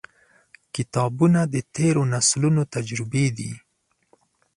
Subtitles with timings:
[0.75, 3.51] •کتابونه، د تیرو نسلونو تجربې دي.